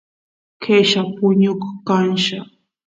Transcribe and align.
qella 0.63 1.01
puñuchkanlla 1.15 2.41